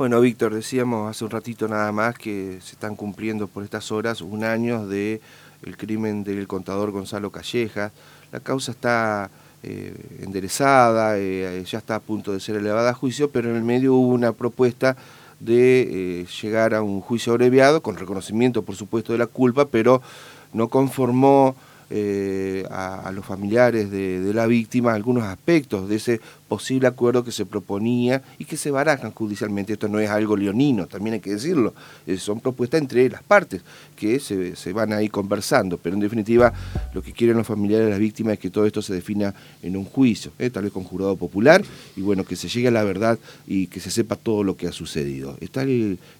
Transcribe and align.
Bueno, 0.00 0.18
Víctor, 0.22 0.54
decíamos 0.54 1.10
hace 1.10 1.26
un 1.26 1.30
ratito 1.30 1.68
nada 1.68 1.92
más 1.92 2.16
que 2.16 2.58
se 2.62 2.72
están 2.72 2.96
cumpliendo 2.96 3.48
por 3.48 3.64
estas 3.64 3.92
horas 3.92 4.22
un 4.22 4.44
año 4.44 4.86
de 4.86 5.20
crimen 5.76 6.24
del 6.24 6.48
contador 6.48 6.90
Gonzalo 6.90 7.30
Calleja. 7.30 7.92
La 8.32 8.40
causa 8.40 8.72
está 8.72 9.30
eh, 9.62 9.94
enderezada, 10.22 11.18
eh, 11.18 11.62
ya 11.66 11.76
está 11.76 11.96
a 11.96 12.00
punto 12.00 12.32
de 12.32 12.40
ser 12.40 12.56
elevada 12.56 12.92
a 12.92 12.94
juicio, 12.94 13.30
pero 13.30 13.50
en 13.50 13.56
el 13.56 13.62
medio 13.62 13.92
hubo 13.92 14.14
una 14.14 14.32
propuesta 14.32 14.96
de 15.38 15.82
eh, 16.22 16.26
llegar 16.40 16.72
a 16.72 16.80
un 16.80 17.02
juicio 17.02 17.34
abreviado, 17.34 17.82
con 17.82 17.98
reconocimiento 17.98 18.62
por 18.62 18.76
supuesto 18.76 19.12
de 19.12 19.18
la 19.18 19.26
culpa, 19.26 19.66
pero 19.66 20.00
no 20.54 20.68
conformó 20.68 21.56
a, 22.70 23.10
los 23.12 23.24
familiares 23.24 23.90
de, 23.90 24.20
de, 24.20 24.34
la 24.34 24.46
víctima 24.46 24.94
algunos 24.94 25.24
aspectos 25.24 25.88
de 25.88 25.96
ese 25.96 26.20
posible 26.50 26.88
acuerdo 26.88 27.22
que 27.22 27.30
se 27.30 27.46
proponía 27.46 28.22
y 28.36 28.44
que 28.44 28.56
se 28.56 28.72
barajan 28.72 29.12
judicialmente. 29.12 29.74
Esto 29.74 29.88
no 29.88 30.00
es 30.00 30.10
algo 30.10 30.36
leonino, 30.36 30.88
también 30.88 31.14
hay 31.14 31.20
que 31.20 31.30
decirlo. 31.30 31.72
Eh, 32.08 32.18
son 32.18 32.40
propuestas 32.40 32.80
entre 32.80 33.08
las 33.08 33.22
partes 33.22 33.62
que 33.94 34.18
se, 34.18 34.56
se, 34.56 34.72
van 34.72 34.92
ahí 34.92 35.08
conversando. 35.08 35.78
Pero 35.78 35.94
en 35.94 36.00
definitiva, 36.00 36.52
lo 36.92 37.02
que 37.02 37.12
quieren 37.12 37.36
los 37.36 37.46
familiares 37.46 37.86
de 37.86 37.92
las 37.92 38.00
víctimas 38.00 38.34
es 38.34 38.40
que 38.40 38.50
todo 38.50 38.66
esto 38.66 38.82
se 38.82 38.92
defina 38.92 39.32
en 39.62 39.76
un 39.76 39.84
juicio, 39.84 40.32
¿eh? 40.40 40.50
tal 40.50 40.64
vez 40.64 40.72
con 40.72 40.82
jurado 40.82 41.14
popular, 41.14 41.62
y 41.96 42.00
bueno, 42.00 42.24
que 42.24 42.34
se 42.34 42.48
llegue 42.48 42.66
a 42.66 42.72
la 42.72 42.82
verdad 42.82 43.16
y 43.46 43.68
que 43.68 43.78
se 43.78 43.92
sepa 43.92 44.16
todo 44.16 44.42
lo 44.42 44.56
que 44.56 44.66
ha 44.66 44.72
sucedido. 44.72 45.36
Está 45.40 45.64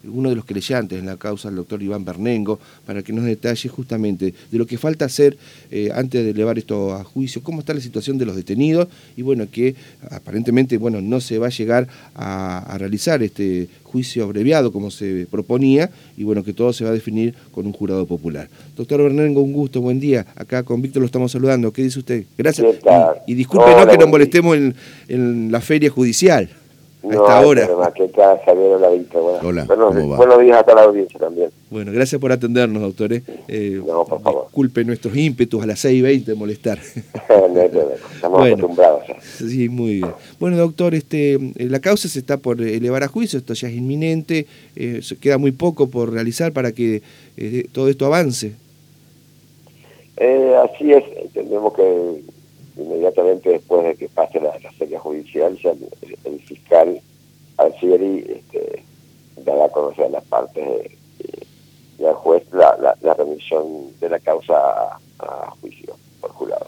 uno 0.05 0.29
de 0.29 0.35
los 0.35 0.45
creyentes 0.45 0.97
en 0.97 1.07
la 1.07 1.17
causa, 1.17 1.49
el 1.49 1.55
doctor 1.55 1.83
Iván 1.83 2.05
Bernengo, 2.05 2.57
para 2.85 3.03
que 3.03 3.11
nos 3.11 3.25
detalle 3.25 3.67
justamente 3.67 4.33
de 4.49 4.57
lo 4.57 4.65
que 4.65 4.77
falta 4.77 5.05
hacer 5.05 5.37
eh, 5.69 5.89
antes 5.93 6.23
de 6.23 6.31
elevar 6.31 6.57
esto 6.57 6.93
a 6.93 7.03
juicio, 7.03 7.43
cómo 7.43 7.59
está 7.59 7.73
la 7.73 7.81
situación 7.81 8.17
de 8.17 8.25
los 8.25 8.35
detenidos, 8.35 8.87
y 9.15 9.21
bueno, 9.21 9.47
que 9.51 9.75
aparentemente 10.09 10.77
bueno, 10.77 11.01
no 11.01 11.21
se 11.21 11.37
va 11.37 11.47
a 11.47 11.49
llegar 11.49 11.87
a, 12.15 12.75
realizar 12.77 13.21
este 13.21 13.67
juicio 13.83 14.23
abreviado 14.23 14.71
como 14.71 14.89
se 14.89 15.27
proponía 15.29 15.89
y 16.17 16.23
bueno, 16.23 16.43
que 16.43 16.53
todo 16.53 16.71
se 16.71 16.85
va 16.85 16.91
a 16.91 16.93
definir 16.93 17.35
con 17.51 17.67
un 17.67 17.73
jurado 17.73 18.05
popular. 18.05 18.49
Doctor 18.75 19.03
Bernengo, 19.03 19.41
un 19.41 19.51
gusto, 19.51 19.81
buen 19.81 19.99
día. 19.99 20.25
Acá 20.35 20.63
con 20.63 20.81
Víctor 20.81 21.01
lo 21.01 21.05
estamos 21.05 21.31
saludando. 21.31 21.71
¿Qué 21.73 21.83
dice 21.83 21.99
usted? 21.99 22.23
Gracias. 22.37 22.77
Y, 23.27 23.33
disculpe 23.33 23.65
que 23.89 23.97
nos 23.97 24.09
molestemos 24.09 24.55
en, 24.55 24.73
en 25.09 25.51
la 25.51 25.59
feria 25.61 25.89
judicial 25.89 26.49
a 27.03 27.07
esta 27.07 27.41
hora. 27.45 27.69
Hola, 29.43 29.65
buenos 29.65 30.39
días 30.39 30.57
a 30.57 30.63
toda 30.63 30.75
la 30.75 30.83
audiencia 30.83 31.19
también. 31.19 31.49
Bueno, 31.69 31.91
gracias 31.91 32.19
por 32.19 32.31
atendernos, 32.31 32.81
doctores. 32.81 33.23
Eh, 33.47 33.81
no, 33.85 34.05
por 34.05 34.21
favor. 34.21 34.45
Disculpe 34.45 34.83
nuestros 34.83 35.15
ímpetus 35.15 35.63
a 35.63 35.65
las 35.65 35.83
6.20 35.83 36.25
de 36.25 36.35
molestar. 36.35 36.79
Estamos 38.15 38.45
acostumbrados 38.45 39.03
Sí, 39.21 39.69
muy 39.69 39.95
bien. 39.95 40.11
Bueno, 40.39 40.57
doctor, 40.57 40.93
este, 40.93 41.33
eh, 41.33 41.67
la 41.69 41.79
causa 41.79 42.07
se 42.07 42.19
está 42.19 42.37
por 42.37 42.61
elevar 42.61 43.03
a 43.03 43.07
juicio, 43.07 43.39
esto 43.39 43.53
ya 43.53 43.67
es 43.67 43.75
inminente, 43.75 44.45
eh, 44.75 45.01
queda 45.19 45.37
muy 45.37 45.51
poco 45.51 45.89
por 45.89 46.11
realizar 46.11 46.51
para 46.51 46.71
que 46.71 47.01
eh, 47.37 47.65
todo 47.71 47.87
esto 47.89 48.05
avance. 48.05 48.53
así 50.17 50.91
es, 50.91 51.03
entendemos 51.23 51.73
que 51.73 52.21
inmediatamente 52.77 53.49
después 53.49 53.83
de 53.83 53.95
que 53.95 54.09
pase 54.09 54.39
la, 54.39 54.57
la 54.59 54.71
serie 54.73 54.97
judicial, 54.97 55.57
ya 55.57 55.71
el, 55.71 56.39
fiscal 56.41 57.01
Alcieri 57.57 58.25
este, 58.27 58.83
dará 59.43 59.65
a 59.65 59.69
conocer 59.69 60.05
a 60.05 60.09
las 60.09 60.23
partes 60.25 60.91
y 61.99 62.05
al 62.05 62.15
juez 62.15 62.43
la, 62.51 62.95
la, 63.01 63.13
remisión 63.13 63.63
de 63.99 64.09
la 64.09 64.19
causa 64.19 64.53
a, 65.19 65.51
juicio 65.61 65.95
por 66.19 66.31
jurado. 66.31 66.67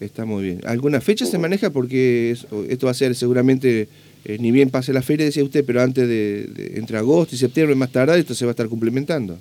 Está 0.00 0.24
muy 0.24 0.42
bien. 0.42 0.60
¿Alguna 0.66 1.00
fecha 1.00 1.24
se 1.24 1.38
maneja? 1.38 1.70
Porque 1.70 2.32
esto 2.32 2.86
va 2.86 2.90
a 2.90 2.94
ser 2.94 3.14
seguramente, 3.14 3.88
eh, 4.24 4.36
ni 4.38 4.50
bien 4.50 4.70
pase 4.70 4.92
la 4.92 5.00
feria, 5.00 5.24
decía 5.24 5.44
usted, 5.44 5.64
pero 5.64 5.80
antes 5.80 6.06
de, 6.06 6.74
entre 6.76 6.98
agosto 6.98 7.34
y 7.34 7.38
septiembre 7.38 7.74
más 7.74 7.90
tarde, 7.90 8.18
esto 8.18 8.34
se 8.34 8.44
va 8.44 8.50
a 8.50 8.52
estar 8.52 8.68
complementando. 8.68 9.38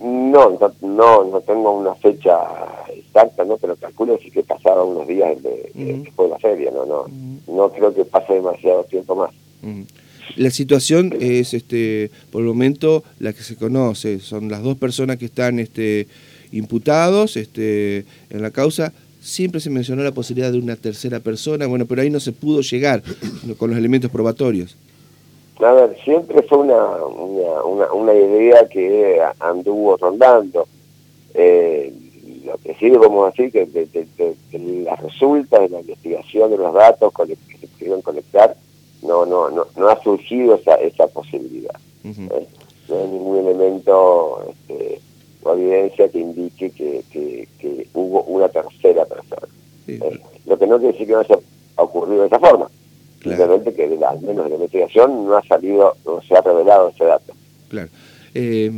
No, 0.00 0.58
no, 0.80 1.24
no 1.24 1.40
tengo 1.40 1.72
una 1.72 1.94
fecha 1.96 2.38
exacta, 3.16 3.44
¿no? 3.44 3.56
Pero 3.56 3.76
calculo 3.76 4.18
sí 4.22 4.30
que 4.30 4.42
pasaba 4.42 4.84
unos 4.84 5.06
días 5.06 5.42
de, 5.42 5.70
después 5.74 6.28
de 6.28 6.34
la 6.34 6.38
feria, 6.38 6.70
¿no? 6.70 6.86
No, 6.86 7.06
no 7.48 7.70
creo 7.70 7.94
que 7.94 8.04
pase 8.04 8.34
demasiado 8.34 8.84
tiempo 8.84 9.14
más. 9.14 9.30
La 10.36 10.50
situación 10.50 11.14
es, 11.20 11.54
este, 11.54 12.10
por 12.30 12.42
el 12.42 12.48
momento, 12.48 13.04
la 13.18 13.32
que 13.32 13.42
se 13.42 13.56
conoce. 13.56 14.20
Son 14.20 14.50
las 14.50 14.62
dos 14.62 14.76
personas 14.76 15.16
que 15.16 15.26
están 15.26 15.58
este, 15.58 16.08
imputados 16.52 17.36
este, 17.36 18.04
en 18.30 18.42
la 18.42 18.50
causa. 18.50 18.92
Siempre 19.20 19.60
se 19.60 19.70
mencionó 19.70 20.02
la 20.02 20.12
posibilidad 20.12 20.52
de 20.52 20.58
una 20.58 20.76
tercera 20.76 21.20
persona, 21.20 21.66
bueno, 21.66 21.86
pero 21.86 22.02
ahí 22.02 22.10
no 22.10 22.20
se 22.20 22.32
pudo 22.32 22.60
llegar 22.60 23.02
con 23.58 23.70
los 23.70 23.78
elementos 23.78 24.10
probatorios. 24.10 24.76
A 25.58 25.72
ver, 25.72 25.96
siempre 26.04 26.42
fue 26.42 26.58
una, 26.58 26.84
una, 27.06 27.90
una, 27.92 28.12
idea 28.12 28.68
que 28.68 29.18
anduvo 29.40 29.96
rondando. 29.96 30.68
Eh, 31.32 31.94
lo 32.56 32.62
que 32.62 32.78
sí 32.78 32.90
debemos 32.90 33.34
decir 33.34 33.52
que 33.52 33.66
de, 33.66 34.84
las 34.84 35.00
resultas 35.00 35.60
de 35.60 35.68
la 35.68 35.80
investigación 35.80 36.50
de 36.50 36.56
los 36.56 36.72
datos 36.72 37.12
que 37.14 37.36
se 37.58 37.66
pudieron 37.66 38.02
colectar, 38.02 38.56
no, 39.02 39.26
no, 39.26 39.50
no, 39.50 39.66
no 39.76 39.88
ha 39.88 40.02
surgido 40.02 40.54
esa, 40.54 40.74
esa 40.76 41.06
posibilidad. 41.08 41.74
¿eh? 42.04 42.46
No 42.88 42.98
hay 42.98 43.08
ningún 43.08 43.46
elemento 43.46 44.44
este, 44.50 45.00
o 45.42 45.52
evidencia 45.54 46.08
que 46.08 46.18
indique 46.18 46.70
que, 46.70 47.04
que, 47.10 47.88
hubo 47.94 48.22
una 48.22 48.48
tercera 48.48 49.04
persona. 49.04 49.48
¿eh? 49.88 50.20
Lo 50.46 50.58
que 50.58 50.66
no 50.66 50.78
quiere 50.78 50.92
decir 50.92 51.06
que 51.06 51.12
no 51.12 51.20
haya 51.20 51.38
ocurrido 51.76 52.22
de 52.22 52.26
esa 52.28 52.38
forma. 52.38 52.68
Simplemente 53.22 53.74
que 53.74 53.84
al 53.84 54.20
menos 54.20 54.44
de 54.44 54.50
la 54.50 54.54
investigación 54.56 55.26
no 55.26 55.36
ha 55.36 55.42
salido, 55.42 55.96
no 56.04 56.22
se 56.22 56.36
ha 56.36 56.40
revelado 56.40 56.88
ese 56.90 57.04
dato. 57.04 57.32
Claro. 57.68 57.88
Eh, 58.34 58.70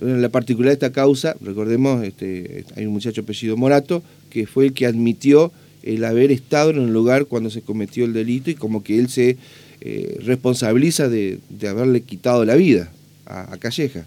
la 0.00 0.28
particularidad 0.28 0.78
de 0.78 0.86
esta 0.86 0.92
causa, 0.92 1.36
recordemos, 1.40 2.02
este, 2.04 2.64
hay 2.76 2.86
un 2.86 2.92
muchacho 2.92 3.22
apellido 3.22 3.56
Morato, 3.56 4.02
que 4.30 4.46
fue 4.46 4.66
el 4.66 4.74
que 4.74 4.86
admitió 4.86 5.52
el 5.82 6.04
haber 6.04 6.32
estado 6.32 6.70
en 6.70 6.78
el 6.78 6.92
lugar 6.92 7.26
cuando 7.26 7.50
se 7.50 7.62
cometió 7.62 8.04
el 8.04 8.12
delito 8.12 8.50
y 8.50 8.54
como 8.54 8.82
que 8.82 8.98
él 8.98 9.08
se 9.08 9.36
eh, 9.80 10.18
responsabiliza 10.24 11.08
de, 11.08 11.38
de, 11.48 11.68
haberle 11.68 12.02
quitado 12.02 12.44
la 12.44 12.56
vida 12.56 12.90
a, 13.26 13.56
Calleja. 13.58 14.04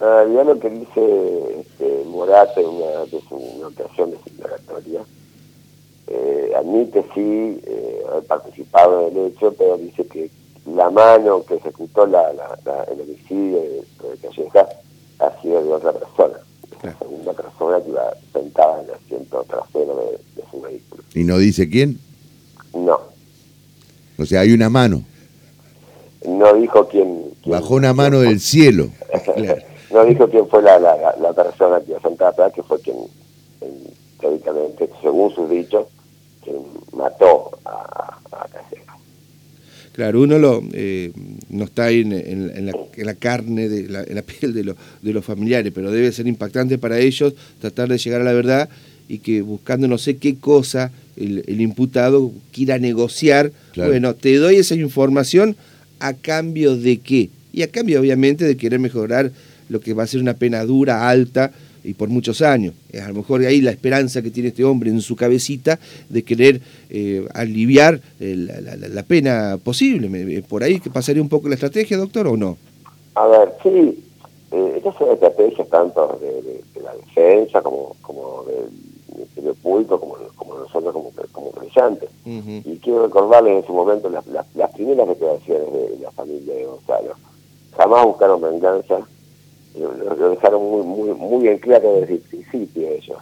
Ah, 0.00 0.24
ya 0.32 0.44
lo 0.44 0.58
que 0.58 0.70
dice 0.70 1.60
este, 1.60 2.04
Morato 2.06 2.60
en 2.60 2.66
una, 2.66 3.04
de 3.06 3.20
su, 3.28 3.64
ocasión 3.64 4.10
de 4.10 4.18
admite 6.64 7.04
sí 7.14 7.60
eh, 7.66 8.02
haber 8.10 8.24
participado 8.24 9.08
en 9.08 9.16
el 9.16 9.26
hecho, 9.26 9.52
pero 9.56 9.76
dice 9.76 10.06
que 10.06 10.30
la 10.74 10.90
mano 10.90 11.44
que 11.44 11.56
ejecutó 11.56 12.06
la, 12.06 12.30
el 12.90 13.00
homicidio 13.00 13.60
de, 13.60 13.84
Calleja 14.22 14.68
ha 15.26 15.42
sido 15.42 15.62
de 15.62 15.72
otra 15.72 15.92
persona, 15.92 16.38
la 16.82 16.98
segunda 16.98 17.32
persona 17.32 17.80
que 17.80 17.90
iba 17.90 18.10
sentada 18.32 18.80
en 18.80 18.88
el 18.88 18.94
asiento 18.94 19.44
trasero 19.44 20.10
de, 20.36 20.42
su 20.50 20.60
vehículo. 20.60 21.02
¿Y 21.14 21.24
no 21.24 21.38
dice 21.38 21.68
quién? 21.68 21.98
No. 22.74 23.00
O 24.18 24.26
sea, 24.26 24.40
hay 24.40 24.52
una 24.52 24.70
mano. 24.70 25.02
No 26.26 26.54
dijo 26.54 26.88
quién. 26.88 27.24
Bajó 27.46 27.74
una 27.74 27.92
mano 27.92 28.20
del 28.20 28.40
cielo. 28.40 28.88
no 29.90 30.04
dijo 30.04 30.28
quién 30.28 30.48
fue 30.48 30.62
la, 30.62 30.78
la, 30.78 31.32
persona 31.32 31.80
que 31.80 31.92
iba 31.92 32.00
sentada 32.00 32.50
que 32.50 32.62
fue 32.62 32.80
quien, 32.80 32.96
teóricamente, 34.20 34.88
según 35.02 35.34
sus 35.34 35.50
dichos, 35.50 35.86
quien 36.42 36.56
mató 36.92 37.50
a, 37.64 38.18
a 38.32 38.48
Claro, 39.94 40.22
uno 40.22 40.38
lo, 40.40 40.62
eh, 40.72 41.12
no 41.50 41.64
está 41.64 41.84
ahí 41.84 42.00
en, 42.00 42.12
en, 42.12 42.66
la, 43.06 43.14
carne, 43.14 43.68
de 43.68 43.88
la, 43.88 44.02
en 44.02 44.16
la 44.16 44.22
piel 44.22 44.52
de, 44.52 44.74
de 45.02 45.12
los 45.12 45.24
familiares, 45.24 45.72
pero 45.72 45.92
debe 45.92 46.10
ser 46.10 46.26
impactante 46.26 46.78
para 46.78 46.98
ellos 46.98 47.34
tratar 47.60 47.88
de 47.88 47.98
llegar 47.98 48.20
a 48.20 48.24
la 48.24 48.32
verdad 48.32 48.68
y 49.08 49.18
que 49.18 49.42
buscando 49.42 49.86
no 49.86 49.98
sé 49.98 50.16
qué 50.16 50.34
cosa 50.36 50.90
el, 51.16 51.60
imputado 51.60 52.32
quiera 52.52 52.78
negociar. 52.78 53.52
Bueno, 53.76 54.14
te 54.14 54.34
doy 54.36 54.56
esa 54.56 54.74
información 54.74 55.56
a 56.00 56.14
cambio 56.14 56.76
de 56.76 56.98
qué. 56.98 57.30
Y 57.52 57.62
a 57.62 57.68
cambio, 57.68 58.00
obviamente, 58.00 58.44
de 58.44 58.56
querer 58.56 58.80
mejorar 58.80 59.30
lo 59.68 59.80
que 59.80 59.94
va 59.94 60.02
a 60.02 60.06
ser 60.06 60.20
una 60.20 60.34
pena 60.34 60.64
dura, 60.64 61.08
alta, 61.08 61.52
y 61.84 61.94
por 61.94 62.08
muchos 62.08 62.42
años. 62.42 62.74
A 63.00 63.08
lo 63.08 63.14
mejor 63.14 63.42
ahí 63.42 63.60
la 63.60 63.70
esperanza 63.70 64.22
que 64.22 64.30
tiene 64.30 64.48
este 64.48 64.64
hombre 64.64 64.90
en 64.90 65.00
su 65.00 65.14
cabecita 65.14 65.78
de 66.08 66.24
querer 66.24 66.60
eh, 66.90 67.26
aliviar 67.34 68.00
eh, 68.18 68.34
la, 68.34 69.02
pena 69.02 69.58
posible. 69.62 70.08
Eh, 70.36 70.42
¿Por 70.42 70.62
ahí 70.62 70.80
que 70.80 70.90
pasaría 70.90 71.22
un 71.22 71.28
poco 71.28 71.48
la 71.48 71.54
estrategia, 71.54 71.96
doctor, 71.96 72.26
o 72.26 72.36
no? 72.36 72.56
A 73.14 73.26
ver, 73.26 73.52
sí. 73.62 74.02
Eh, 74.50 74.74
esa 74.78 74.90
es 74.90 75.00
una 75.00 75.12
estrategia 75.12 75.64
tanto 75.66 76.18
de, 76.20 76.82
la 76.82 76.94
defensa 76.94 77.60
como, 77.60 77.96
como 78.02 78.44
del 78.44 78.70
Ministerio 79.14 79.54
Público, 79.54 80.00
como, 80.00 80.16
como 80.36 80.58
nosotros 80.58 80.92
como, 80.92 81.10
como 81.32 81.50
brillantes. 81.52 82.08
Y 82.24 82.78
quiero 82.78 83.04
recordarles 83.04 83.60
en 83.60 83.66
su 83.66 83.72
momento 83.72 84.08
las, 84.08 84.24
las 84.26 84.70
primeras 84.72 85.08
declaraciones 85.08 85.72
de 85.72 85.98
la 86.00 86.10
familia 86.12 86.54
de 86.54 86.64
Gonzalo. 86.64 87.14
Jamás 87.76 88.04
buscaron 88.06 88.40
venganza, 88.40 89.00
lo, 89.78 90.30
dejaron 90.30 90.62
muy, 90.62 90.82
muy, 90.82 91.10
muy 91.14 91.48
en 91.48 91.58
claro 91.58 92.00
desde 92.00 92.14
el 92.14 92.20
principio 92.20 92.88
ellos. 92.88 93.18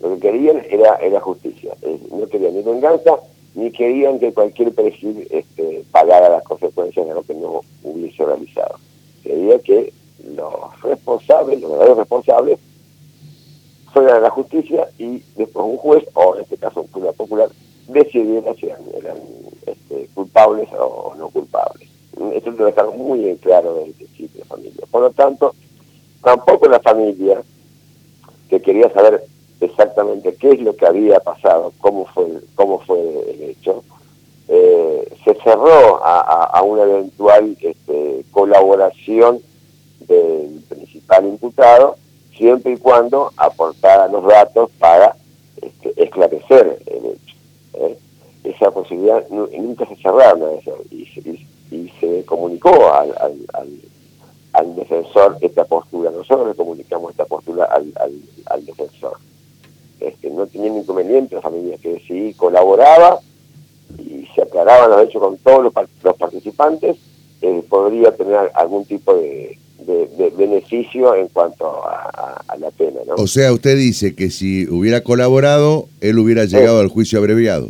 Lo 0.00 0.14
que 0.14 0.20
querían 0.20 0.62
era, 0.68 0.96
era 0.96 1.20
justicia. 1.20 1.74
No 2.10 2.26
querían 2.26 2.54
ni 2.54 2.62
venganza 2.62 3.18
ni 3.56 3.70
querían 3.70 4.18
que 4.18 4.34
cualquier 4.34 4.72
perejil 4.74 5.26
este, 5.30 5.82
pagara 5.90 6.28
las 6.28 6.44
consecuencias 6.44 7.06
de 7.08 7.14
lo 7.14 7.22
que 7.22 7.34
no 7.34 7.62
hubiese 7.82 8.24
realizado. 8.24 8.76
Quería 9.22 9.58
que 9.60 9.94
los 10.34 10.82
responsables, 10.82 11.62
los 11.62 11.70
verdaderos 11.70 11.98
responsables, 11.98 12.58
fueran 13.94 14.18
a 14.18 14.20
la 14.20 14.30
justicia 14.30 14.86
y 14.98 15.22
después 15.36 15.64
un 15.64 15.78
juez, 15.78 16.04
o 16.12 16.36
en 16.36 16.42
este 16.42 16.58
caso 16.58 16.82
un 16.82 16.88
jurado 16.88 17.14
popular, 17.14 17.48
decidiera 17.88 18.54
si 18.54 18.66
eran, 18.66 18.82
este, 19.66 20.06
culpables 20.14 20.68
o 20.78 21.14
no 21.16 21.30
culpables. 21.30 21.88
Esto 22.34 22.50
lo 22.50 22.66
dejaron 22.66 22.98
muy 22.98 23.36
claro 23.36 23.74
desde 23.76 23.88
el 23.88 23.94
principio 23.94 24.42
de 24.42 24.44
familia. 24.44 24.84
Por 24.90 25.00
lo 25.00 25.10
tanto, 25.12 25.54
tampoco 26.26 26.66
la 26.66 26.80
familia, 26.80 27.40
que 28.48 28.60
quería 28.60 28.90
saber 28.92 29.24
exactamente 29.60 30.34
qué 30.34 30.50
es 30.50 30.60
lo 30.60 30.74
que 30.74 30.84
había 30.84 31.20
pasado, 31.20 31.72
cómo 31.78 32.04
fue, 32.06 32.26
cómo 32.56 32.80
fue 32.80 32.98
el 33.30 33.42
hecho, 33.50 33.84
eh, 34.48 35.08
se 35.24 35.34
cerró 35.44 36.04
a, 36.04 36.60
una 36.62 36.82
eventual 36.82 37.56
este, 37.60 38.24
colaboración 38.32 39.38
del 40.00 40.64
principal 40.68 41.26
imputado, 41.26 41.96
siempre 42.36 42.72
y 42.72 42.76
cuando 42.76 43.30
aportara 43.36 44.08
los 44.08 44.26
datos 44.26 44.70
para 44.80 45.14
este, 45.62 45.94
esclarecer 46.02 46.80
el 46.86 47.06
hecho. 47.06 47.36
¿eh? 47.74 47.98
Esa 48.42 48.72
posibilidad 48.72 49.24
nunca 49.28 49.86
se 49.86 49.94
cerraron 49.94 50.58
y, 50.90 51.08
y, 51.70 51.88
se 52.00 52.24
comunicó 52.24 52.92
al, 52.92 53.14
al, 54.52 54.76
defensor. 54.76 55.36
Nosotros 56.28 56.48
le 56.48 56.54
comunicamos 56.54 57.10
esta 57.12 57.24
postura 57.24 57.64
al, 57.66 57.92
al 58.46 58.66
defensor 58.66 59.18
este, 60.00 60.30
no 60.30 60.46
tenían 60.46 60.76
inconveniente 60.76 61.36
la 61.36 61.40
familia 61.40 61.78
que 61.78 62.02
sí 62.06 62.34
colaboraba 62.36 63.18
y 63.98 64.26
se 64.34 64.42
aclaraban 64.42 64.90
los 64.90 65.02
hechos 65.02 65.22
con 65.22 65.38
todos 65.38 65.64
los, 65.64 66.16
participantes, 66.16 66.96
eh, 67.40 67.62
podría 67.68 68.14
tener 68.14 68.50
algún 68.54 68.84
tipo 68.84 69.14
de, 69.14 69.58
beneficio 70.36 71.14
en 71.14 71.28
cuanto 71.28 71.66
a, 71.86 72.42
la 72.58 72.70
pena. 72.70 73.00
¿no? 73.06 73.14
O 73.14 73.26
sea, 73.26 73.52
usted 73.52 73.76
dice 73.76 74.14
que 74.14 74.30
si 74.30 74.68
hubiera 74.68 75.02
colaborado, 75.02 75.86
él 76.00 76.18
hubiera 76.18 76.44
llegado 76.44 76.80
al 76.80 76.88
juicio 76.88 77.18
abreviado. 77.18 77.68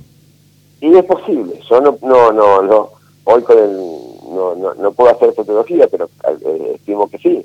Y 0.81 0.95
es 0.97 1.05
posible, 1.05 1.61
yo 1.69 1.81
no, 1.81 1.99
no, 2.03 2.33
no, 2.33 2.63
no 2.63 2.91
hoy 3.25 3.43
con 3.43 3.59
el, 3.59 3.77
no, 3.77 4.55
no, 4.55 4.75
no 4.75 4.93
puedo 4.93 5.11
hacer 5.11 5.33
fotografía, 5.33 5.87
pero 5.89 6.09
eh, 6.29 6.73
estimo 6.75 7.09
que 7.09 7.19
sí, 7.19 7.45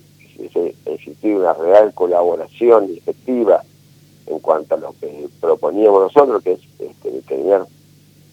si 0.53 0.75
existir 0.86 1.36
una 1.36 1.53
real 1.53 1.94
colaboración 1.94 2.89
efectiva 2.95 3.63
en 4.27 4.39
cuanto 4.39 4.75
a 4.75 4.77
lo 4.77 4.94
que 5.00 5.27
proponíamos 5.39 6.13
nosotros, 6.13 6.44
que 6.44 6.53
es 6.53 6.59
este, 6.80 7.12
determinar 7.12 7.65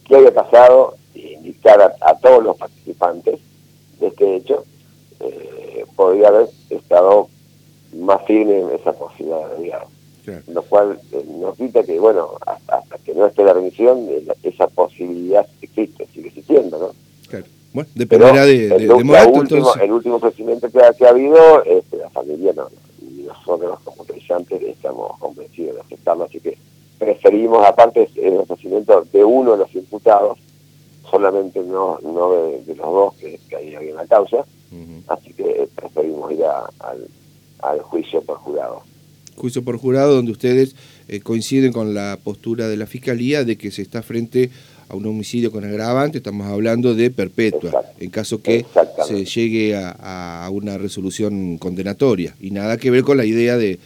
qué 0.07 0.17
había 0.17 0.35
pasado 0.35 0.97
e 1.15 1.33
indicar 1.33 1.97
a, 2.01 2.15
todos 2.19 2.43
los 2.45 2.57
participantes 2.57 3.41
de 4.01 4.07
este 4.07 4.37
hecho, 4.37 4.65
eh, 5.21 5.85
podría 5.97 6.29
haber 6.29 6.49
estado 6.71 7.29
más 7.97 8.25
firme 8.27 8.61
en 8.61 8.71
esa 8.71 8.93
posibilidad 8.93 9.49
de 9.51 9.65
diálogo. 9.65 9.91
Lo 10.49 10.63
cual 10.63 11.01
eh, 11.13 11.25
nos 11.27 11.57
quita 11.57 11.83
que, 11.83 11.99
bueno, 11.99 12.33
hasta, 12.47 12.99
que 12.99 13.15
no 13.15 13.27
esté 13.27 13.45
la 13.45 13.55
remisión, 13.55 14.07
eh, 14.11 14.27
esa 14.43 14.69
posibilidad 14.69 15.47
existe, 15.63 16.07
sigue 16.13 16.29
existiendo, 16.29 16.79
¿no? 16.79 16.91
Claro. 17.31 17.47
Bueno, 17.73 17.89
dependerá 17.95 18.47
de, 18.47 18.69
de, 18.69 18.77
el, 18.77 18.91
último, 18.93 19.75
el 19.75 19.93
último 19.93 20.17
ofrecimiento 20.17 20.71
que 20.71 20.79
ha, 20.81 20.93
que 20.93 21.07
ha 21.07 21.11
habido, 21.11 21.63
este, 21.65 21.99
la 21.99 22.11
familia 22.11 22.53
no, 22.57 22.69
y 23.03 23.23
nosotros 23.23 23.79
como 23.85 24.05
creyentes 24.05 24.63
estamos 24.63 25.19
convencidos 25.19 25.75
de 25.77 25.81
aceptarlo, 25.83 26.25
así 26.25 26.41
que 26.41 26.57
preferimos, 26.99 27.67
aparte 27.67 28.09
el 28.17 28.39
ofrecimiento 28.39 29.07
de 29.13 29.25
uno 29.25 29.53
de 29.53 29.59
los 29.59 29.75
imputados, 29.75 30.39
solamente 31.11 31.61
no, 31.61 31.99
no 32.03 32.33
de, 32.33 32.75
los 32.75 32.77
dos 32.77 33.15
que, 33.15 33.39
que 33.49 33.57
hay 33.57 33.75
en 33.75 33.97
la 33.97 34.07
causa, 34.07 34.45
así 35.09 35.33
que 35.33 35.69
preferimos 35.75 36.33
ir 36.33 36.45
al, 36.45 37.81
juicio 37.83 38.23
por 38.23 38.39
jurado. 38.39 38.83
Juicio 39.37 39.65
por 39.65 39.79
jurado 39.79 40.17
donde 40.17 40.33
ustedes 40.33 40.75
eh, 41.07 41.21
coinciden 41.21 41.73
con 41.73 41.95
la 41.95 42.19
postura 42.23 42.69
de 42.69 42.77
la 42.77 42.87
Fiscalía 42.87 43.45
de 43.45 43.57
que 43.57 43.71
se 43.71 43.83
está 43.83 44.03
frente 44.03 44.51
a 44.89 44.97
un 44.97 45.07
homicidio 45.07 45.53
con 45.53 45.65
agravante, 45.65 46.19
estamos 46.19 46.47
hablando 46.47 46.95
de 46.95 47.11
perpetua, 47.11 47.85
en 48.01 48.11
caso 48.11 48.41
que 48.41 48.65
se 49.07 49.25
llegue 49.25 49.77
a, 49.77 50.49
una 50.51 50.79
resolución 50.79 51.59
condenatoria. 51.59 52.35
Y 52.41 52.51
nada 52.51 52.79
que 52.79 52.91
ver 52.91 53.03
con 53.03 53.17
la 53.19 53.25
idea 53.25 53.57
de, 53.57 53.79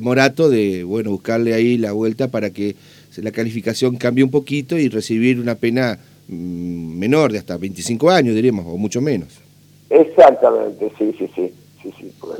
Morato 0.00 0.48
de, 0.48 0.84
bueno, 0.84 1.10
buscarle 1.10 1.54
ahí 1.54 1.76
la 1.76 1.92
vuelta 1.92 2.28
para 2.28 2.50
que 2.50 2.76
la 3.16 3.32
calificación 3.32 3.96
cambie 3.96 4.22
un 4.22 4.30
poquito 4.30 4.78
y 4.78 4.88
recibir 4.88 5.40
una 5.40 5.56
pena 5.56 5.98
mm, 6.28 6.98
menor 6.98 7.32
de 7.32 7.38
hasta 7.38 7.56
25 7.56 8.08
años, 8.10 8.34
diríamos, 8.36 8.66
o 8.68 8.76
mucho 8.76 9.00
menos. 9.00 9.28
Exactamente, 9.88 10.92
sí, 10.98 11.14
sí, 11.18 11.28
sí. 11.34 11.52
Sí, 11.82 11.90
sí, 11.98 12.12
pues, 12.20 12.38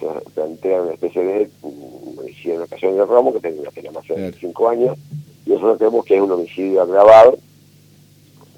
se 0.00 0.30
plantea 0.32 0.82
una 0.82 0.94
especie 0.94 1.22
de 1.22 1.48
homicidio 1.62 2.56
en 2.56 2.62
ocasión 2.62 2.96
de 2.96 3.06
Romo 3.06 3.32
que 3.32 3.38
tiene 3.38 3.60
una 3.60 3.70
pena 3.70 3.92
más 3.92 4.06
de 4.08 4.16
25 4.16 4.68
años 4.68 4.98
y 5.46 5.50
nosotros 5.50 5.78
creemos 5.78 6.04
que 6.04 6.16
es 6.16 6.20
un 6.20 6.32
homicidio 6.32 6.82
agravado 6.82 7.38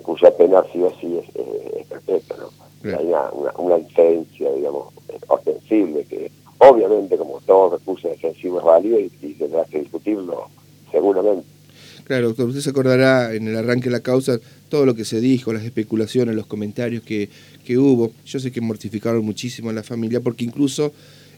cuya 0.05 0.31
pena 0.37 0.63
sí 0.73 0.81
o 0.83 0.93
sí 1.01 1.19
es, 1.19 1.87
perfecta, 1.87 2.37
¿no? 2.37 2.51
Hay 2.97 3.07
una, 3.07 3.31
una, 3.57 3.77
diferencia, 3.79 4.53
digamos, 4.53 4.93
ostensible, 5.29 6.05
que 6.05 6.31
obviamente, 6.59 7.17
como 7.17 7.41
todo 7.41 7.77
recurso 7.79 8.09
defensivo 8.09 8.59
es 8.59 8.65
válido 8.65 9.01
y, 9.01 9.09
tendrá 9.09 9.65
que 9.65 9.81
discutirlo 9.81 10.49
seguramente. 10.93 11.47
Claro, 12.05 12.29
doctor, 12.29 12.49
usted 12.49 12.61
se 12.61 12.71
acordará 12.71 13.35
en 13.35 13.49
el 13.49 13.57
arranque 13.57 13.85
de 13.85 13.93
la 13.93 14.01
causa 14.01 14.39
todo 14.69 14.85
lo 14.85 14.95
que 14.95 15.07
se 15.07 15.21
dijo, 15.21 15.55
las 15.55 15.65
especulaciones, 15.65 16.35
los 16.35 16.47
comentarios 16.47 17.03
que, 17.03 17.31
que 17.65 17.79
hubo. 17.79 18.11
Yo 18.27 18.39
sé 18.39 18.53
que 18.53 18.61
mortificaron 18.61 19.25
muchísimo 19.25 19.71
a 19.71 19.73
la 19.73 19.83
familia 19.83 20.21
porque 20.21 20.45
incluso 20.45 20.93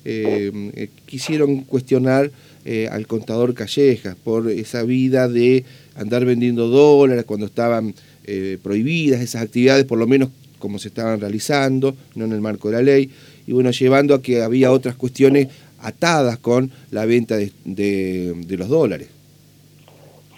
eh, 0.09 0.53
eh, 0.77 0.89
quisieron 1.05 1.63
cuestionar 1.63 2.31
eh, 2.65 2.89
al 2.93 3.09
contador 3.09 3.55
Callejas 3.55 4.15
por 4.15 4.49
esa 4.49 4.85
vida 4.85 5.29
de 5.29 5.65
andar 5.97 6.25
vendiendo 6.25 6.69
dólares 6.69 7.25
cuando 7.25 7.47
estaban 7.47 7.93
eh, 8.27 8.59
prohibidas 8.63 9.21
esas 9.21 9.43
actividades, 9.43 9.85
por 9.85 9.99
lo 9.99 10.07
menos 10.07 10.31
como 10.59 10.79
se 10.79 10.89
estaban 10.89 11.21
realizando, 11.21 11.95
no 12.15 12.25
en 12.25 12.33
el 12.33 12.41
marco 12.41 12.69
de 12.69 12.77
la 12.77 12.83
ley, 12.83 13.11
y 13.47 13.53
bueno, 13.53 13.71
llevando 13.71 14.15
a 14.15 14.23
que 14.23 14.43
había 14.43 14.73
otras 14.73 14.97
cuestiones 14.97 15.49
atadas 15.81 16.39
con 16.39 16.71
la 16.91 17.05
venta 17.07 17.37
de, 17.37 17.53
de, 17.65 18.57
los 18.57 18.69
dólares. 18.69 19.09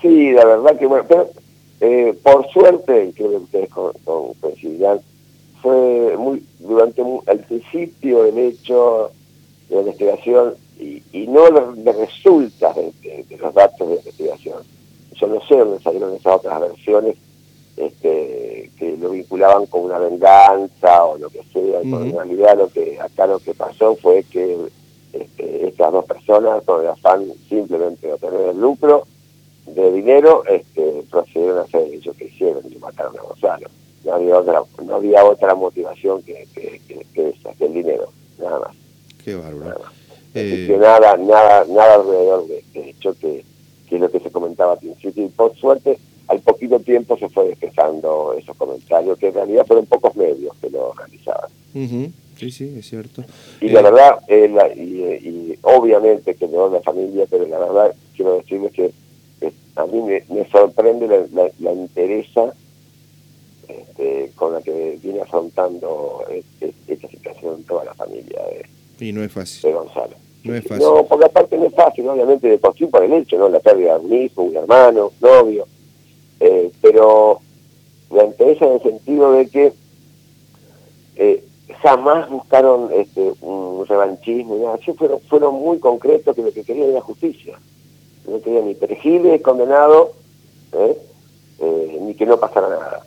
Sí, 0.02 0.32
la 0.32 0.44
verdad 0.44 0.78
que 0.78 0.86
bueno, 0.86 1.04
pero 1.08 1.30
eh, 1.80 2.14
por 2.22 2.46
suerte, 2.50 3.12
creo 3.16 3.30
que 3.30 3.36
ustedes 3.36 3.68
coincidirán, 4.40 5.00
fue 5.62 6.16
muy 6.18 6.42
durante 6.58 7.02
el 7.26 7.38
principio 7.40 8.24
del 8.24 8.38
hecho 8.38 9.10
de 9.68 9.76
la 9.76 9.80
investigación 9.82 10.54
y, 10.78 11.02
y 11.12 11.26
no 11.26 11.50
de, 11.76 11.92
resultas 11.92 12.76
de, 12.76 13.24
los 13.38 13.54
datos 13.54 13.88
de 13.88 13.96
investigación. 13.96 14.62
Yo 15.14 15.26
no 15.26 15.40
sé 15.48 15.56
dónde 15.56 15.82
salieron 15.82 16.14
esas 16.14 16.36
otras 16.36 16.60
versiones 16.60 17.16
este, 17.76 18.70
que 18.76 18.96
lo 18.96 19.10
vinculaban 19.10 19.66
con 19.66 19.82
una 19.82 19.98
venganza 19.98 21.04
o 21.04 21.18
lo 21.18 21.30
que 21.30 21.42
sea, 21.52 21.82
y 21.82 21.92
en 21.92 22.12
realidad 22.12 22.58
lo 22.58 22.68
que 22.68 22.98
acá 23.00 23.26
lo 23.26 23.38
que 23.38 23.54
pasó 23.54 23.94
fue 23.96 24.24
que 24.24 24.56
este, 25.12 25.68
estas 25.68 25.92
dos 25.92 26.04
personas, 26.04 26.62
con 26.64 26.82
el 26.82 26.88
afán 26.88 27.24
simplemente 27.98 28.06
de 28.06 28.12
obtener 28.12 28.48
el 28.50 28.60
lucro 28.60 29.06
de 29.66 29.92
dinero, 29.92 30.44
este, 30.46 31.02
procedieron 31.10 31.58
a 31.58 31.62
hacer 31.62 31.82
hecho 31.92 32.12
que 32.14 32.24
hicieron 32.24 32.62
y 32.70 32.76
mataron 32.76 33.18
a 33.18 33.22
Gonzalo. 33.22 33.68
No 34.04 34.14
había 34.14 34.38
otra, 34.38 34.62
no 34.84 34.94
había 34.94 35.24
otra 35.24 35.54
motivación 35.54 36.22
que, 36.22 36.46
que, 36.54 36.80
que, 37.14 37.28
esa, 37.28 37.52
que 37.54 37.66
el 37.66 37.74
dinero, 37.74 38.08
nada 38.38 38.60
más. 38.60 38.76
Qué 39.22 39.34
bárbaro. 39.34 39.80
Eh... 40.34 40.76
Nada, 40.80 41.16
nada, 41.16 41.64
nada 41.68 41.94
alrededor 41.96 42.46
de, 42.46 42.64
de 42.72 42.90
hecho 42.90 43.14
que, 43.18 43.44
que 43.88 43.94
es 43.96 44.00
lo 44.00 44.10
que 44.10 44.20
se 44.20 44.30
comentaba 44.30 44.72
al 44.72 44.78
principio. 44.78 45.24
Y 45.24 45.28
por 45.28 45.54
suerte, 45.56 45.98
al 46.28 46.40
poquito 46.40 46.78
tiempo 46.80 47.18
se 47.18 47.28
fue 47.28 47.48
despejando 47.48 48.34
esos 48.38 48.56
comentarios, 48.56 49.18
que 49.18 49.28
en 49.28 49.34
realidad 49.34 49.66
fueron 49.66 49.86
pocos 49.86 50.14
medios 50.16 50.54
que 50.60 50.70
lo 50.70 50.92
realizaban. 50.94 51.50
Sí, 52.38 52.50
sí, 52.50 52.74
es 52.78 52.88
cierto. 52.88 53.24
Y 53.60 53.68
la 53.68 53.80
eh, 53.80 53.82
verdad, 53.82 54.18
eh, 54.28 55.20
y, 55.22 55.58
obviamente 55.62 56.34
que 56.34 56.46
no 56.48 56.68
la 56.70 56.80
familia, 56.80 57.26
pero 57.28 57.46
la 57.46 57.58
verdad 57.58 57.94
quiero 58.14 58.36
decirles 58.36 58.72
que 58.72 58.92
eh, 59.40 59.52
a 59.76 59.86
mí 59.86 60.02
me, 60.02 60.48
sorprende 60.50 61.08
la, 61.08 61.50
la, 61.58 61.72
interesa 61.72 62.52
este, 63.66 64.30
con 64.36 64.52
la 64.52 64.62
que 64.62 64.98
viene 65.02 65.20
afrontando 65.20 66.24
esta 66.88 67.08
situación 67.08 67.64
toda 67.64 67.84
la 67.84 67.94
familia 67.94 68.40
de, 68.44 69.06
y 69.06 69.12
no 69.12 69.22
es 69.22 69.32
fácil. 69.32 69.62
de 69.62 69.72
Gonzalo. 69.72 70.16
No 70.44 70.54
es 70.54 70.64
fácil. 70.64 70.84
No, 70.84 71.04
por 71.06 71.20
la 71.20 71.28
parte 71.28 71.56
no 71.56 71.66
es 71.66 71.74
fácil, 71.74 72.08
obviamente, 72.08 72.48
de 72.48 72.58
por 72.58 72.76
sí 72.76 72.86
por 72.86 73.04
el 73.04 73.12
hecho, 73.12 73.38
¿no? 73.38 73.48
La 73.48 73.60
pérdida 73.60 73.98
de 73.98 74.06
un 74.06 74.12
hijo, 74.14 74.42
un 74.42 74.56
hermano, 74.56 75.12
novio 75.20 75.66
eh, 76.40 76.70
pero 76.80 77.40
me 78.10 78.24
interesa 78.24 78.66
en 78.66 78.72
el 78.72 78.82
sentido 78.82 79.32
de 79.32 79.48
que 79.48 79.72
eh, 81.16 81.44
jamás 81.82 82.28
buscaron 82.28 82.90
este, 82.92 83.32
un 83.42 83.86
revanchismo, 83.86 84.56
nada. 84.56 84.78
fueron, 84.96 85.20
fueron 85.22 85.54
muy 85.54 85.78
concretos 85.78 86.34
que 86.34 86.42
lo 86.42 86.52
que 86.52 86.64
querían 86.64 86.90
era 86.90 87.00
justicia. 87.00 87.58
No 88.26 88.40
querían 88.40 88.66
ni 88.66 88.74
perejil 88.74 89.40
condenado, 89.42 90.12
¿eh? 90.72 90.98
eh, 91.60 91.98
ni 92.02 92.14
que 92.14 92.26
no 92.26 92.38
pasara 92.38 92.68
nada. 92.68 93.02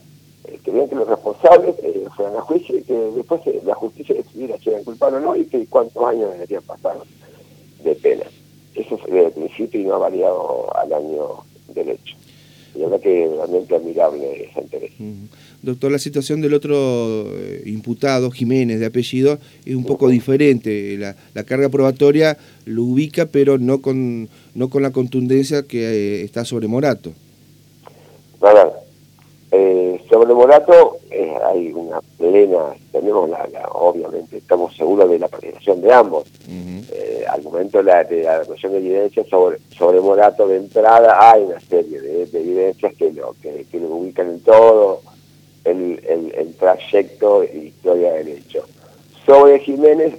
Eh, 0.46 0.60
querían 0.64 0.90
que 0.90 0.96
los 0.96 1.08
responsables 1.08 1.76
fueran 2.16 2.38
a 2.38 2.42
juicio 2.42 2.78
y 2.78 2.84
que 2.84 2.94
después 2.94 3.42
la 3.64 3.76
justicia 3.76 4.16
decidiera 4.16 4.58
si 4.58 4.70
eran 4.70 4.84
culpables 4.84 5.22
o 5.22 5.26
no 5.26 5.36
y 5.36 5.46
que 5.46 5.66
cuántos 5.68 6.04
años 6.04 6.32
deberían 6.32 6.64
pasar 6.64 6.98
de 7.84 7.96
pena. 7.96 8.26
Eso 8.76 8.98
fue 8.98 9.26
el 9.26 9.32
principio 9.32 9.82
y 9.82 9.84
no 9.86 9.96
ha 9.96 10.00
variado 10.00 10.68
al 10.76 10.94
año 10.94 11.44
del 11.70 11.90
hecho. 11.90 12.16
La 12.76 12.86
verdad 12.86 13.02
que 13.02 13.30
realmente 13.36 13.76
admirable 13.76 14.46
esa 14.50 14.62
interés. 14.62 14.92
Doctor, 15.64 15.92
la 15.92 16.00
situación 16.00 16.42
del 16.42 16.56
otro 16.56 16.74
eh, 17.38 17.62
imputado, 17.66 18.32
Jiménez, 18.32 18.80
de 18.80 18.88
apellido, 18.88 19.38
es 19.64 19.76
un 19.76 19.86
poco 19.86 20.10
diferente. 20.10 20.98
La, 20.98 21.44
carga 21.44 21.70
probatoria 21.70 22.38
lo 22.66 22.84
ubica, 22.84 23.28
pero 23.28 23.60
no 23.60 23.80
con, 23.80 24.28
no 24.56 24.70
con 24.70 24.82
la 24.82 24.92
contundencia 24.92 25.62
que 25.62 25.82
eh, 25.84 26.24
está 26.24 26.46
sobre 26.46 26.68
Morato. 26.68 27.12
Nada, 28.42 28.72
eh, 29.52 30.02
sobre 30.10 30.34
Morato 30.34 30.98
hay 31.46 31.72
una 31.74 32.00
plena, 32.18 32.74
tenemos 32.92 33.30
la, 33.30 33.48
obviamente, 33.74 34.38
estamos 34.38 34.76
seguros 34.76 35.12
de 35.12 35.20
la 35.20 35.28
participación 35.28 35.82
de 35.82 35.94
ambos. 35.94 36.26
al 37.30 37.44
momento 37.44 37.78
de 37.78 37.84
la, 37.84 38.04
de 38.04 38.24
la 38.24 38.40
de 38.40 38.78
evidencia 38.78 39.24
sobre, 39.30 39.60
sobre 39.78 40.02
Morato 40.02 40.48
de 40.48 40.58
entrada 40.58 41.32
hay 41.32 41.44
una 41.44 41.60
serie 41.60 42.01
de, 42.32 42.40
evidencias 42.40 42.94
que 42.96 43.12
lo, 43.12 43.36
que, 43.42 43.66
que 43.72 43.80
lo 43.80 43.88
ubican 43.88 44.30
en 44.30 44.40
todo 44.42 45.02
el, 45.64 46.00
el, 46.36 46.54
trayecto 46.56 47.44
e 47.44 47.66
historia 47.68 48.14
del 48.14 48.30
hecho. 48.30 48.66
Sobre 49.26 49.60
Jiménez 49.60 50.16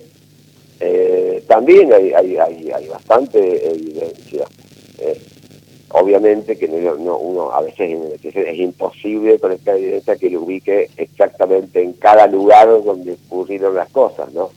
eh, 0.81 1.45
también 1.47 1.92
hay, 1.92 2.12
hay, 2.12 2.37
hay, 2.37 2.88
bastante 2.88 3.71
evidencia. 3.71 4.45
Eh, 4.99 5.21
obviamente 5.90 6.57
que 6.57 6.69
no, 6.69 7.16
uno 7.19 7.52
a 7.52 7.61
veces 7.61 7.99
es 8.25 8.59
imposible 8.59 9.38
con 9.38 9.52
esta 9.52 9.76
evidencia 9.76 10.16
que 10.16 10.31
lo 10.31 10.42
ubique 10.42 10.90
exactamente 10.97 11.83
en 11.83 11.92
cada 11.95 12.26
lugar 12.26 12.69
donde 12.83 13.16
ocurrieron 13.26 13.75
las 13.75 13.90
cosas, 13.90 14.33
¿no? 14.33 14.50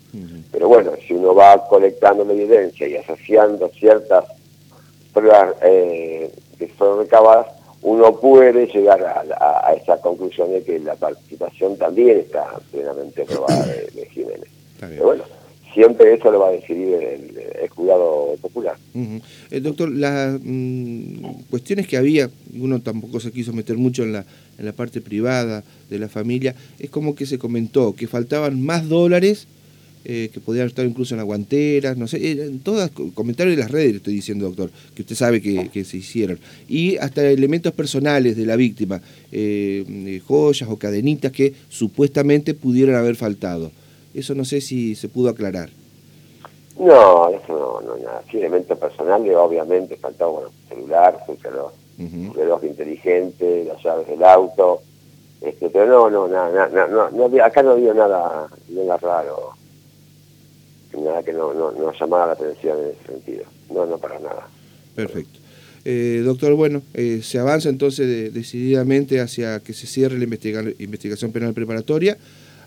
Pero 0.52 0.70
bueno, 0.70 0.94
si 1.06 1.14
uno 1.14 1.36
va 1.36 1.68
colectando 1.68 2.24
la 2.24 2.34
evidencia 2.34 2.88
y 2.88 2.96
asociando 2.96 3.70
ciertas 3.70 4.26
pruebas 5.14 5.56
eh, 5.62 6.32
que 6.58 6.68
fueron 6.68 7.00
recabadas, 7.00 7.48
uno 7.82 8.16
puede 8.20 8.66
llegar 8.68 9.04
a, 9.04 9.74
esa 9.74 9.98
conclusión 10.02 10.52
de 10.52 10.64
que 10.64 10.80
la 10.80 10.96
participación 10.96 11.78
también 11.78 12.20
está 12.20 12.46
plenamente 12.72 13.24
probada 13.26 13.66
de, 13.66 14.08
Jiménez. 14.12 14.50
Pero 14.80 15.04
bueno, 15.04 15.24
siempre 15.74 16.14
eso 16.14 16.32
lo 16.32 16.40
va 16.40 16.48
a 16.48 16.52
decidir 16.52 16.96
el, 16.96 17.70
cuidado 17.76 18.36
popular. 18.42 18.78
el 18.94 19.22
eh, 19.52 19.60
doctor, 19.60 19.92
las 19.92 20.40
mm, 20.42 21.44
cuestiones 21.50 21.88
que 21.88 21.98
había, 21.98 22.30
uno 22.58 22.82
tampoco 22.82 23.20
se 23.20 23.32
quiso 23.32 23.52
meter 23.54 23.78
mucho 23.78 24.04
en 24.04 24.14
la, 24.14 24.26
en 24.58 24.66
la 24.66 24.72
parte 24.72 25.02
privada 25.02 25.64
de 25.90 26.00
la 26.00 26.08
familia, 26.08 26.56
es 26.80 26.90
como 26.90 27.16
que 27.16 27.26
se 27.26 27.38
comentó 27.38 27.94
que 27.94 28.08
faltaban 28.08 28.64
más 28.64 28.88
dólares 28.88 29.48
eh, 30.08 30.30
que 30.32 30.40
podían 30.40 30.68
estar 30.68 30.86
incluso 30.86 31.16
en 31.16 31.18
la 31.18 31.24
guantera, 31.24 31.96
no 31.96 32.06
sé, 32.06 32.18
eh, 32.18 32.44
en 32.44 32.60
todos 32.60 32.92
comentarios 33.16 33.56
de 33.56 33.64
las 33.64 33.72
redes, 33.72 33.90
le 33.90 33.98
estoy 33.98 34.14
diciendo, 34.14 34.46
doctor, 34.46 34.70
que 34.94 35.02
usted 35.02 35.16
sabe 35.16 35.42
que, 35.42 35.84
se 35.84 35.98
hicieron. 35.98 36.38
Y 36.70 36.98
hasta 36.98 37.28
elementos 37.28 37.74
personales 37.74 38.38
de 38.38 38.46
la 38.46 38.56
víctima, 38.56 39.02
eh, 39.32 40.22
joyas 40.28 40.70
o 40.70 40.78
cadenitas 40.78 41.32
que 41.32 41.56
supuestamente 41.70 42.54
pudieran 42.54 42.98
haber 42.98 43.16
faltado. 43.16 43.72
Eso 44.14 44.36
no 44.36 44.46
sé 44.46 44.62
si 44.62 44.94
se 44.94 45.10
pudo 45.10 45.30
aclarar. 45.30 45.72
No, 46.78 47.30
eso 47.30 47.82
no, 47.82 47.82
no 47.82 47.98
nada. 47.98 48.22
Sí, 48.30 48.38
elementos 48.38 48.78
personales, 48.78 49.36
obviamente, 49.36 49.98
faltaba 49.98 50.30
bueno, 50.30 50.50
celular, 50.70 51.18
reloj, 51.42 51.72
reloj 52.36 52.64
inteligente, 52.64 53.66
las 53.66 53.82
llaves 53.82 54.08
del 54.08 54.24
auto, 54.24 54.82
este, 55.42 55.68
pero 55.72 55.88
no, 55.88 56.10
no, 56.12 56.28
nada, 56.28 56.70
nada, 56.70 57.10
no, 57.12 57.44
acá 57.44 57.64
no 57.64 57.72
había 57.72 57.96
nada, 57.96 58.48
nada 58.70 58.98
raro 58.98 59.65
nada 60.98 61.24
que 61.24 61.34
no, 61.34 61.54
no, 61.54 61.72
no 61.72 61.92
llamara 61.94 62.28
la 62.28 62.34
atención 62.34 62.78
en 62.80 62.86
ese 62.92 63.14
sentido. 63.14 63.44
No, 63.72 63.86
no 63.86 63.98
para 63.98 64.20
nada. 64.20 64.48
Perfecto. 64.96 65.40
Eh, 65.88 66.24
doctor, 66.26 66.56
bueno, 66.56 66.82
eh, 66.96 67.22
se 67.22 67.38
avanza 67.38 67.70
entonces 67.70 68.34
decididamente 68.34 69.22
hacia 69.22 69.60
que 69.60 69.74
se 69.74 69.86
cierre 69.86 70.18
la 70.18 70.26
investigación 70.26 71.32
penal 71.32 71.54
preparatoria. 71.54 72.18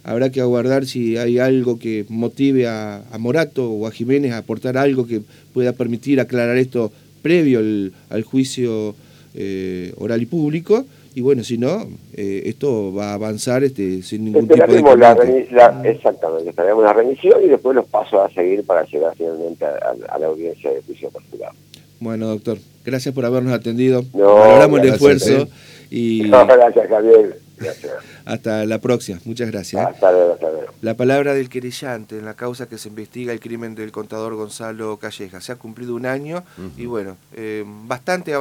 Habrá 0.04 0.30
que 0.30 0.40
aguardar 0.40 0.86
si 0.86 1.16
hay 1.16 1.40
algo 1.40 1.78
que 1.80 2.06
motive 2.08 2.68
a, 2.68 3.02
Morato 3.18 3.70
o 3.70 3.86
a 3.88 3.90
Jiménez 3.90 4.32
a 4.32 4.38
aportar 4.38 4.78
algo 4.78 5.06
que 5.06 5.22
pueda 5.52 5.72
permitir 5.72 6.20
aclarar 6.20 6.56
esto 6.56 6.92
previo 7.20 7.58
al, 7.58 8.22
juicio 8.22 8.94
eh, 9.34 9.92
oral 9.96 10.22
y 10.22 10.26
público 10.26 10.86
y 11.18 11.20
bueno, 11.20 11.42
si 11.42 11.58
no, 11.58 11.84
eh, 12.14 12.42
esto 12.44 12.94
va 12.94 13.10
a 13.10 13.14
avanzar 13.14 13.64
este, 13.64 14.02
sin 14.02 14.26
ningún 14.26 14.46
tipo 14.46 14.64
de... 14.64 14.96
La, 14.96 15.16
la, 15.50 15.82
exactamente, 15.82 16.50
esperaremos 16.50 16.84
la 16.84 16.92
remisión 16.92 17.42
y 17.42 17.48
después 17.48 17.74
los 17.74 17.86
pasos 17.86 18.20
a 18.20 18.32
seguir 18.32 18.64
para 18.64 18.84
llegar 18.84 19.16
finalmente 19.16 19.64
a, 19.64 20.16
la 20.16 20.26
audiencia 20.28 20.70
de 20.70 20.80
juicio 20.82 21.10
particular. 21.10 21.50
Bueno, 21.98 22.28
doctor, 22.28 22.58
gracias 22.84 23.12
por 23.12 23.24
habernos 23.24 23.52
atendido. 23.52 24.04
No, 24.14 24.32
Valoramos 24.32 24.78
el 24.78 24.88
esfuerzo 24.90 25.48
y... 25.90 26.22
No, 26.30 26.46
gracias, 26.46 26.88
Javier. 26.88 27.40
Hasta 28.24 28.64
la 28.66 28.78
próxima, 28.78 29.18
muchas 29.24 29.50
gracias. 29.50 29.84
Hasta 29.84 30.12
luego, 30.12 30.34
hasta 30.34 30.50
luego. 30.50 30.72
La 30.80 30.94
palabra 30.94 31.34
del 31.34 31.48
querellante 31.48 32.18
en 32.18 32.24
la 32.24 32.34
causa 32.34 32.68
que 32.68 32.78
se 32.78 32.88
investiga 32.88 33.32
el 33.32 33.40
crimen 33.40 33.74
del 33.74 33.90
contador 33.90 34.34
Gonzalo 34.36 34.96
Calleja. 34.98 35.40
Se 35.40 35.50
ha 35.50 35.56
cumplido 35.56 35.94
un 35.96 36.06
año 36.06 36.44
y 36.76 36.86
bueno, 36.86 37.16
eh, 37.34 37.64
bastante 37.66 38.34